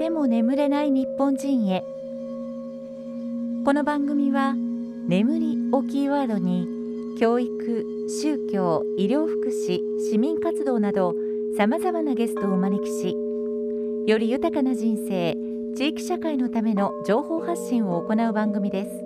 [0.00, 1.84] ても眠れない日本人へ。
[3.66, 6.66] この番組は眠りをキーワードに
[7.18, 11.14] 教育宗教医療福祉市民活動など
[11.58, 13.14] さまざまなゲストをお招きし
[14.06, 15.36] より豊かな人生
[15.76, 19.04] 地域社会のための情報発信を行う番組です。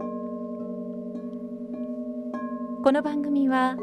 [2.85, 3.77] この番組は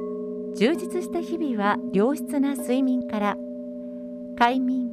[0.55, 3.37] 充実した日々は良質な睡眠から
[4.37, 4.91] 快眠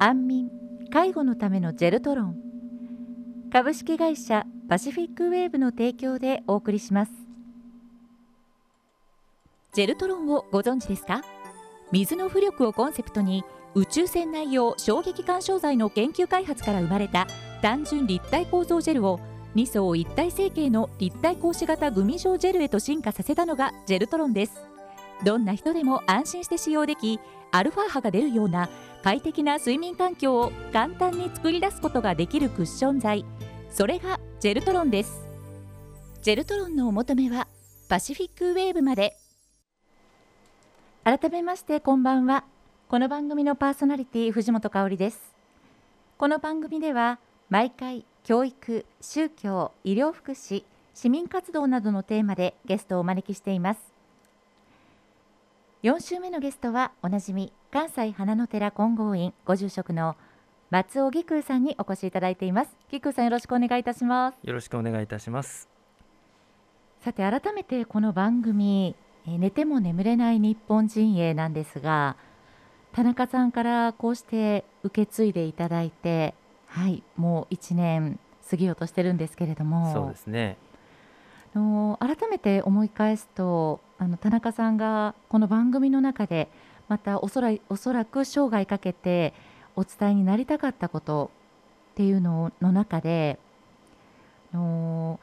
[0.00, 0.59] 安眠
[0.92, 2.36] 介護のためのジェルトロン。
[3.52, 7.12] 株式会社パシフィックウェーブの提供でお送りします。
[9.72, 11.22] ジェルトロンをご存知ですか？
[11.92, 13.44] 水の浮力をコンセプトに
[13.76, 17.28] 宇宙船内用衝撃干渉剤の研究開発から生まれた
[17.62, 19.20] 単純立体構造ジェルを
[19.54, 24.69] 2層一体成形の立体格子型グミ状ジェルへと進化させたのがジェルトロンです。
[25.24, 27.20] どんな人でも安心して使用でき
[27.52, 28.68] アルファ波が出るような
[29.02, 33.24] 快適な睡眠環境を簡単に作り出すことができるクッション材
[33.70, 35.22] それがジェルトロンです。
[36.22, 37.46] ジェルトロンのお求めは
[37.88, 39.16] パシフィックウェーブまで。
[41.04, 42.44] 改めましてこんばんは。
[42.88, 45.34] この番組のパーソナリティ藤本香里です。
[46.18, 53.89] この番組では毎回教育宗教医療福祉市民活動などのテーマでゲストをお招きしています。
[55.82, 60.14] 4週目のゲストはおなじみ関西花の寺金剛院ご住職の
[60.68, 62.76] 松尾義空さんにお越しいただいています。
[62.92, 64.46] 義空さんよろしくお願いいたします。
[64.46, 65.70] よろしくお願いいたします。
[67.00, 68.94] さて改めてこの番組
[69.26, 72.18] 寝ても眠れない日本人へなんですが
[72.92, 76.34] 田中さんからこうして受け継いでいただいて
[76.66, 78.18] はいもう1年
[78.50, 79.94] 過ぎようとしてるんですけれども。
[79.94, 80.58] そうですね
[81.54, 86.48] の改めて思い返すとあの田中さんがこの番組の中で
[86.88, 89.34] またおそらおそらく生涯かけて
[89.76, 91.30] お伝えになりたかったこと
[91.92, 93.38] っていうのの中で
[94.52, 95.20] の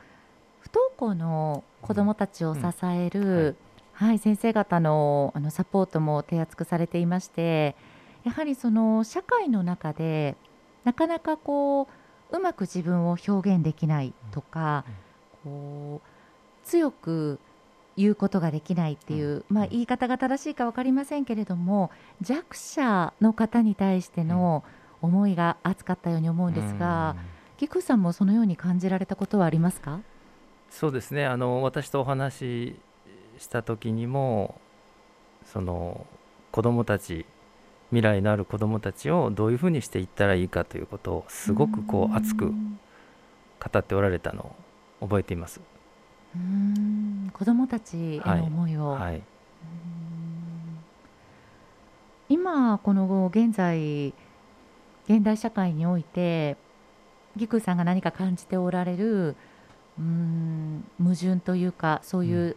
[0.59, 3.55] 不登校の子どもたちを支える、うん。
[3.93, 7.75] はい、はい、先生方のあのサポートも手厚くされていまして
[8.23, 10.35] やはりその社会の中で
[10.83, 11.87] なかなかこ
[12.31, 14.85] ううまく自分を表現できないとか、
[15.45, 16.16] うん、こう
[16.67, 17.39] 強く
[17.95, 21.89] 言うことができないっていう、まあ、言い方が正しいか分かりませんけれども
[22.21, 24.63] 弱者の方に対しての
[25.01, 27.15] 思いが熱かったように思うんですが、
[27.57, 29.99] 菊、うん、さんもそのように感じられたことはありますか？
[30.69, 31.25] そうですね。
[31.25, 32.75] あの私とお話し
[33.39, 34.59] した時にも
[35.45, 36.05] その
[36.51, 37.25] 子どもたち
[37.89, 44.55] 未来のある子どもたちをどういうふうにしていったらいいかということをすごくこう熱く語っておられたの
[44.99, 45.61] を覚えています。
[46.35, 47.31] うん。
[47.33, 49.01] 子どもたちへの思いを、はい。
[49.03, 49.21] はい、
[52.29, 54.13] 今この現在
[55.07, 56.57] 現代社会において
[57.37, 59.35] ギクさんが何か感じておられる
[59.97, 62.55] うん矛盾というかそういう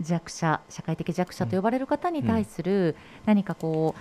[0.00, 2.96] 弱者、うん、社会的弱者と呼ばれる方に対する
[3.26, 3.94] 何かこ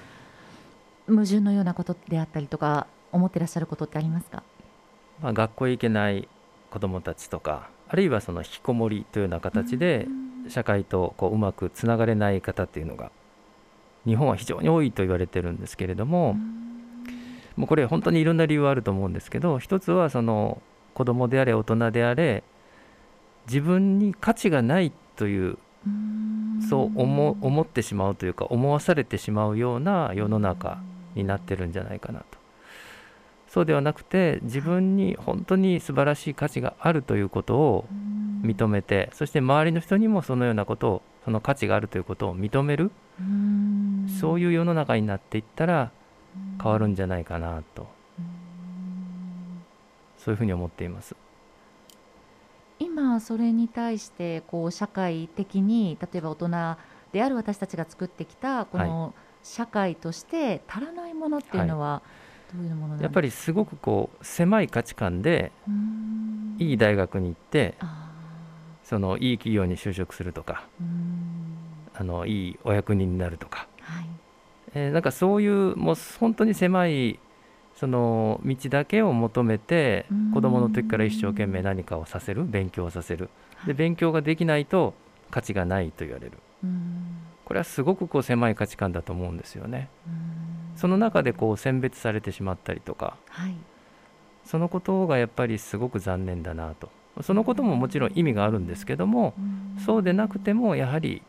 [1.07, 4.43] う矛盾のようなことであったりとか思ってらっしゃることってありますか、
[5.21, 6.27] まあ、学校へ行けない
[6.69, 10.07] 子どもたちとかあるいはその引きこもりというような形で
[10.47, 13.11] 社会とこううまくつながれない方っていうのが
[14.05, 16.35] 日本は非常に多いと言われてるんですけれども
[17.55, 20.61] もうこれ本当にいろんな理由はあると思うんですけど一つはその
[20.93, 22.43] 子供であれ大人であれ
[23.47, 25.57] 自分に価値がないという
[26.69, 30.81] そう思思ってしまうというか思わされてしまうような世の中
[31.15, 32.38] になってるんじゃないかなと
[33.49, 37.85] そうではなくて自分に本当に素晴らしい価値があるということを
[38.43, 42.91] 認めてそして周りの人にもそのようなことをその価値があるということを認める。
[44.19, 45.91] そういう世の中になっていったら
[46.61, 47.87] 変わるんじゃないかなと。
[50.17, 51.15] そういうふうに思っています。
[52.79, 56.49] 今それに対してこう社会的に例えば大人
[57.11, 59.13] である私たちが作ってきたこの
[59.43, 62.18] 社会として足らないものっていうのは、はい
[63.01, 65.51] やっぱりすごくこう狭い価値観で
[66.57, 67.75] いい大学に行って
[68.83, 70.65] そのいい企業に就職するとか
[71.93, 74.05] あのいいお役人になるとか、はい。
[74.73, 77.19] えー、なんかそういうもう本当に狭い
[77.75, 83.29] その道だけを求めて子どもの時から一生懸命何かをさせる勉強をさせる。
[83.67, 84.93] で勉強ができないと
[85.29, 86.33] 価値がないと言われる。
[87.45, 89.89] これはすごくこう狭い価値観だと思うんですよね。
[90.79, 93.55] その中でこう選別されてしまったりとか、はい、
[94.45, 96.89] そのことがやっぱりすごく残念だなと。
[97.21, 99.33] そのことももちろん意味があるんですけども、
[99.85, 101.21] そうでなくてもやはり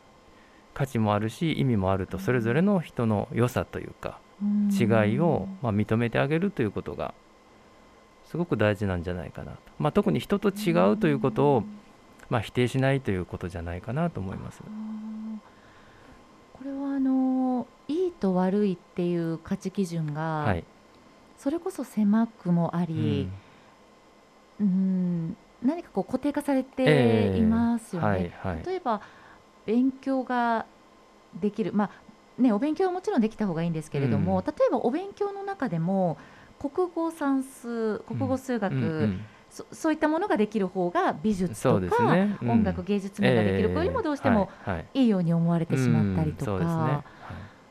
[0.72, 4.20] 価値もあるし意味もあるとそれぞれの人の良さというか
[4.70, 7.12] 違いをま認めてあげるということが
[8.26, 11.64] すごく大事なんじゃないかなと、まあ、特に人と違うということを、
[12.28, 14.62] まあ、否定しないということじゃないかなと思います。
[16.52, 17.39] これはあのいい
[18.20, 20.64] と悪いっていう価値基準が、はい、
[21.38, 23.28] それこそ狭くもあり、
[24.60, 28.32] うん、うん何かこう固定化されていますよね。
[28.64, 29.00] 例えば
[29.66, 30.66] 勉強が
[31.40, 31.84] できる、ま
[32.38, 36.16] あね、お勉強はもちろんできた方がいいんですけれども、うん、例えばお勉強の中でも
[36.58, 39.14] 国語算数国語数学、
[39.50, 41.96] そそういったものができる方が美術とか、
[42.42, 43.70] 音楽芸術面ができる。
[43.70, 44.50] 子よりもどうしても
[44.94, 45.08] いい。
[45.08, 47.04] ように思われてしまったりとか、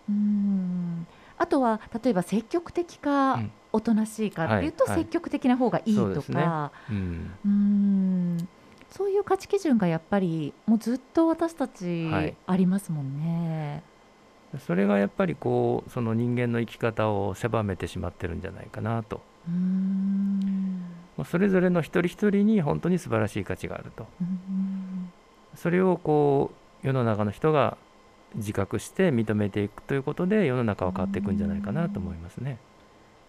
[0.09, 1.07] うん。
[1.38, 3.39] あとは例えば積極的か
[3.71, 8.47] おとなしいかっていうと積極的な方がいいとか、うん。
[8.89, 12.09] そういう価値基準がやっぱりもうずっと私たち
[12.47, 13.83] ありますもんね。
[14.65, 19.21] それがやっぱりこうその人間の生き方を狭めてしまってるんじゃないかなと。
[21.25, 24.07] それぞれの一人一人に本当に素晴らしい価値があると。
[25.56, 26.51] それをこ
[26.83, 27.77] う世の中の人が
[28.35, 32.57] 自覚して認めていくということで世の中は変わっていくんじゃないかなと思いますね。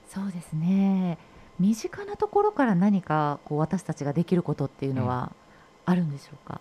[0.08, 1.19] そうですね。
[1.58, 5.32] 身近なところから何かこう私たちができることっていうのは
[5.85, 6.61] あるんでしょうか、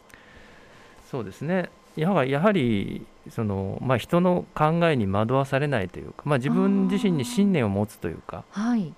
[1.03, 1.69] うん、そうですね。
[1.95, 8.93] やはやはりその、まあ、人の考えに惑わされないというか、まあ、自分自身に信念を持つというか、はい、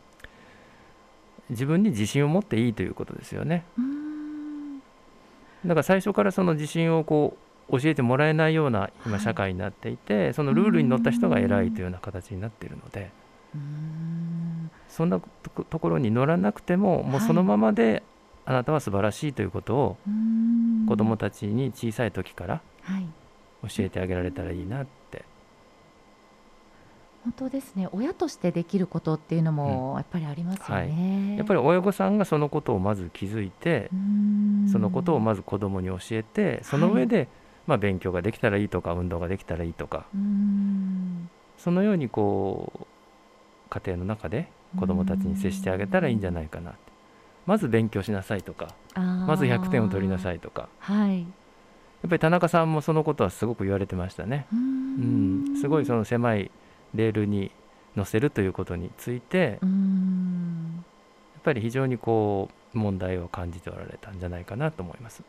[1.49, 3.63] 自分に自信を持っていいということですよね。
[5.65, 13.11] だから最初からその自信をこう教えてもらえないような今社会になっていて、はい、そのルールに乗った人が偉いというような形になっているので。
[14.87, 15.19] そんな
[15.69, 18.03] ところに乗らなくてももうそのままで
[18.45, 19.97] あなたは素晴らしいということを
[20.87, 22.61] 子どもたちに小さい時から
[23.61, 25.25] 教えてあげられたらいいなって。
[27.23, 27.87] 本当ですね。
[27.91, 33.91] 親としてできることっていうのもやっぱりありますよね、うんはい、やっぱり親御さんがそのことをまず気づいて
[34.71, 37.27] そのことをまず子どもに教えてその上で、はい、
[37.71, 40.05] まあ、勉強ができたらいいとか運動ができたらいいとか
[41.57, 42.85] そのようにこう
[43.69, 46.73] 家庭の中で子どもたちに接してあげたらいいんじゃないかな
[47.45, 51.25] まず勉強しなさいとかまず100点を取りなさいとか、はい、や
[52.07, 54.47] っぱり田中さんもそのことはすごく言われてましたね。
[54.51, 55.57] うん。
[55.61, 56.51] すごいその狭い
[56.93, 57.51] レールに
[57.95, 59.67] 乗せるということについてや
[61.39, 65.23] っぱり非常にこう問題を感じておられたんじゃないかなと思います。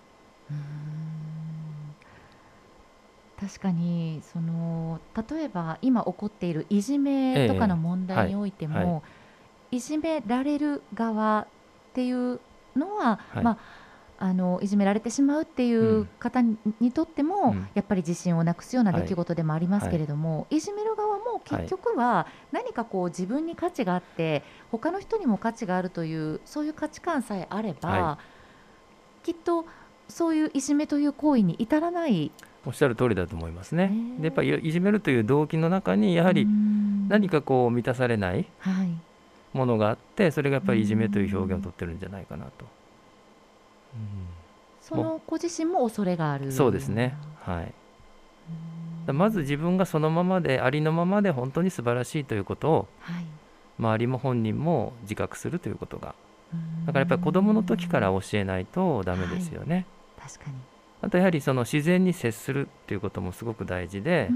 [3.42, 8.92] 確かにその例えば今起こっているいじめとかの問題においても、ええはい。
[8.94, 9.02] は
[9.72, 11.46] い、いじめられる側っ
[11.92, 12.38] ていう
[12.76, 13.58] のは、はい、まあ
[14.20, 28.18] あのいじめられてしまうっていう方にとっても、うん、やっぱり自信をなくすような出来事でもありますけれども、はい、いじめる側も結局は何かこう自分に価値があって他の人にも価値があるというそういう価値観さえあれば、は
[29.24, 29.66] い、きっと
[30.08, 32.30] そういういじめという行為に至らない
[32.64, 33.92] おっしゃる通りだと思いますね。
[34.18, 36.46] でやっぱりいじめるという動機の中にやはり
[37.08, 38.46] 何かこう満たされない
[39.52, 42.64] ものがあってそれがやっぱりいじめという表現をとってるんじゃないかなと。
[44.80, 46.52] その子自身も恐れがある。
[46.52, 47.16] そうですね。
[47.40, 47.72] はい。
[49.12, 53.24] まず自分がそのままでありのままで本当に素晴らしいということを、はい、
[53.78, 56.14] 周りも本人も自覚するということが。
[56.86, 59.86] だからやっぱり子どもの時から教えないとダメですよね、
[60.18, 60.56] はい、確かに
[61.02, 64.30] あとやはりその自然に接するっていうこともすごく大事で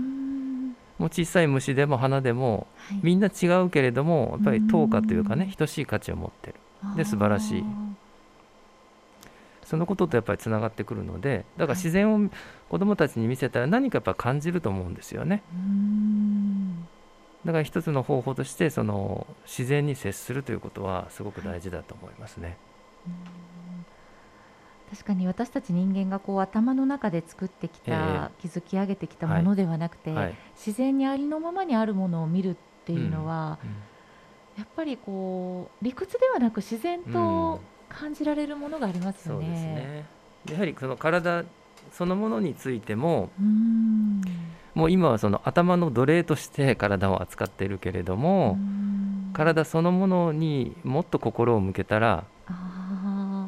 [0.99, 6.55] もう小さい虫でも花でも、はい、みんな違うけれどもやっぱり等価というかね等しい価値を持ってる。
[6.97, 7.65] で素晴らしい。
[9.65, 12.31] そのこととやっぱりつながってくるのでだから自然を
[12.69, 15.43] 子どもたちに見せたら何かやっぱ感じると思うんですよね。
[17.45, 22.57] だから一つの方法としてその自然に接するということはすごく大事だと思いますね。
[24.91, 30.25] 確かに私たち人間がこう頭の中で作ってきた、えー、築き上げてきたものではなくて、はい。
[30.27, 33.77] はい、自然にありのままにあるものを見るっていうのは、うんうん、
[34.59, 39.49] やっぱりこう理屈ではなく自然と感じられるものがありますよね。
[39.49, 40.05] ね。
[40.51, 41.45] やはりその体
[41.93, 43.31] そのものについても
[44.75, 48.59] もう今はその頭の奴隷として体を扱っているけれども
[49.33, 52.25] 体そのものにもっと心を向けたら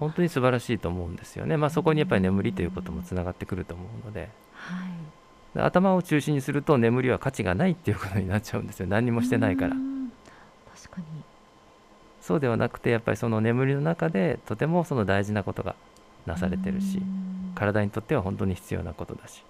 [0.09, 8.87] 本当に素晴らしいと思うんですよね、まあ、そこにやっぱり眠りということもつながってくると思うので、はい、頭を中心にすると眠りは価値がないっていうことになっちゃうんですよ。
[8.87, 9.77] 何にもしてないから。
[10.75, 11.05] 確かに。
[12.23, 15.75] そうではなくてやっぱりその眠りの中でとてもその大事なことが
[16.27, 17.01] なされてるし
[17.55, 19.43] 体にとっては本当に必要なことだし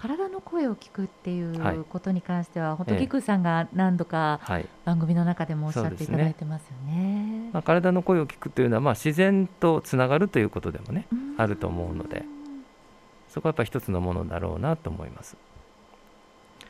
[0.00, 1.76] 体の声を聞くっていはい。
[1.76, 3.00] うことに関しては、本当、ええ。
[3.00, 4.66] ギクさんが何度かはい。
[4.86, 7.50] 番組の中でもおっしゃっていただいてますよね。
[7.52, 11.34] まあ、体の声を聞くというのは、まあ、自然とつながるということでもねうん。
[11.36, 12.24] あると思うので
[13.28, 15.36] そこはやっぱり一つのものだろうなと思います。
[16.62, 16.66] や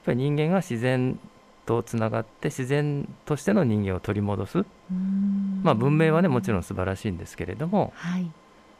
[0.00, 1.18] っぱり人間が自然
[1.66, 5.60] とつながって自然としての人間を取り戻す、うん。
[5.62, 8.30] まあ、文明はねもちろん素晴らしいんですけれどもはい、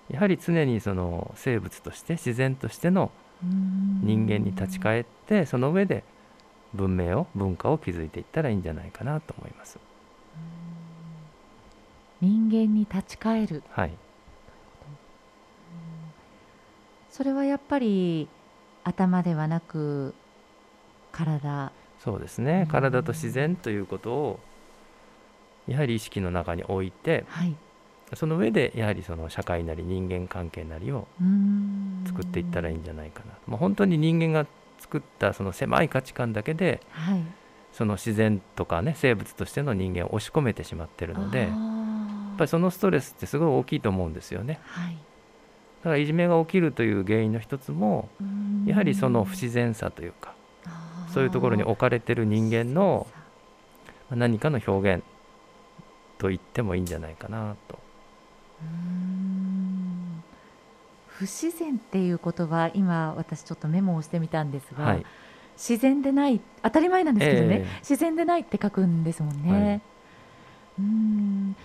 [0.09, 3.11] やはり常にその生物として自然としての
[3.43, 6.05] 人間に立ち返ってその上で
[6.75, 9.79] 文明を文化を築いていったらいいんじゃないかなと思います。
[12.21, 13.63] 人間に立ち返る。
[13.71, 13.93] はい、
[17.11, 18.29] それはやっぱり
[18.85, 20.15] 頭ではなく
[21.13, 21.73] 体。
[21.99, 22.45] そうですうん。
[22.47, 24.41] ね体と自然ということを
[25.67, 27.57] やはり意識の中に置いてはい
[28.15, 31.09] その上でやはりその社会なり人間関係なりを
[32.07, 34.47] 作っていったらいいんじゃないかな、もう本当に人間が
[34.79, 37.23] 作ったその狭い価値観だけではい。
[37.73, 41.51] その自然とかね生物としての人間を押し込めてしまってるのでやっ
[42.39, 44.61] ぱりそのストレスってすごい大きいと思うんですよね。
[44.65, 44.95] はい。
[44.95, 44.99] だ
[45.83, 48.65] からいじめが起きるという原因の一つもうん。
[48.67, 50.35] やはりその不自然さというか
[51.13, 53.07] そういうところに置かれてる人間の
[54.09, 55.05] まあ何かの表現
[56.17, 57.79] と言ってもいいんじゃないかなと
[58.63, 60.23] うーん。
[61.07, 65.07] 不自然っていう言葉今私ちょっとメモをしてみたんですが、はい。
[65.57, 67.79] 自然でない当たり前なんですけどね、ええ。
[67.81, 69.51] 自然でないって書くんですもんね。
[69.51, 69.81] はい。
[70.79, 71.57] うーん。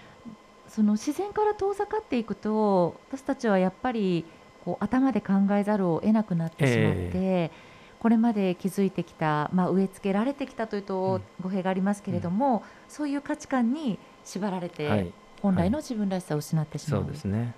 [0.69, 4.23] その自然から遠ざかっていくと私たちはやっぱり
[4.63, 7.51] こう頭で考えざるを得なくなってしまって、
[7.99, 16.97] これまで築いてきた、まあ、植え付けられてきたというと語弊がありますけれども、そういう価値観に縛られて、はい本来の自分らしさを失ってしま。
[16.97, 17.53] そううですね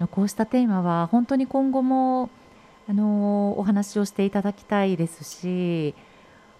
[0.00, 2.28] うこうしたテーマは本当に今後も
[2.88, 5.94] あのお話をしていただきたいですし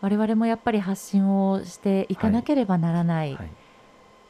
[0.00, 3.50] 我々もやっぱり発信をしていかなければならない、はい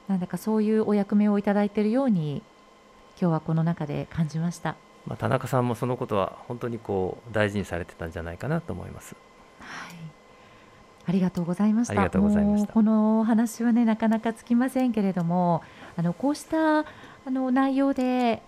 [0.09, 2.43] なんだかそういうお役目をいただいているように
[3.21, 4.77] 今日はこの中で感じました。
[5.07, 9.17] まあ、田中さんもそのことは本当にこう大事にされてたんじゃないかなと思います。
[9.61, 10.16] はい
[11.07, 12.11] ありがとうございました。
[12.11, 15.63] このお話はねなかなかつきませんけれども、
[15.97, 16.85] あのこうしたあ
[17.27, 18.43] の内容で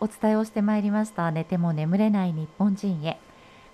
[0.00, 3.18] お伝えをしてまいりました寝ても眠れない日本人へ。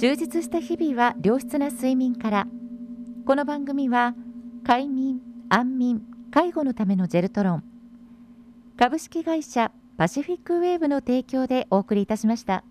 [0.00, 2.46] 充実した日々は良質な睡眠から
[3.26, 4.14] この番組は
[4.64, 6.00] 快眠安眠
[6.32, 7.64] 介護のためのジェルトロン
[8.78, 12.64] 株式会社パシフィックウェーブの提供でお送りいたしました。